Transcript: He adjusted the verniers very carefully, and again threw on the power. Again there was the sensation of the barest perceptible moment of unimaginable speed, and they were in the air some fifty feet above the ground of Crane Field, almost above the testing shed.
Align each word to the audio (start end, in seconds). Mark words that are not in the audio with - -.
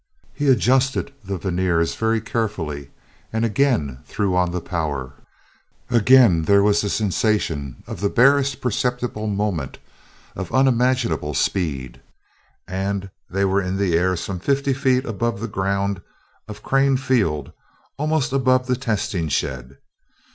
He 0.33 0.49
adjusted 0.49 1.13
the 1.23 1.37
verniers 1.37 1.93
very 1.95 2.21
carefully, 2.21 2.89
and 3.31 3.45
again 3.45 3.99
threw 4.07 4.35
on 4.35 4.49
the 4.49 4.59
power. 4.59 5.13
Again 5.91 6.45
there 6.45 6.63
was 6.63 6.81
the 6.81 6.89
sensation 6.89 7.83
of 7.85 8.01
the 8.01 8.09
barest 8.09 8.61
perceptible 8.61 9.27
moment 9.27 9.77
of 10.35 10.51
unimaginable 10.51 11.35
speed, 11.35 12.01
and 12.67 13.11
they 13.29 13.45
were 13.45 13.61
in 13.61 13.77
the 13.77 13.95
air 13.95 14.15
some 14.15 14.39
fifty 14.39 14.73
feet 14.73 15.05
above 15.05 15.39
the 15.39 15.47
ground 15.47 16.01
of 16.47 16.63
Crane 16.63 16.97
Field, 16.97 17.51
almost 17.99 18.33
above 18.33 18.65
the 18.65 18.75
testing 18.75 19.27
shed. 19.29 19.77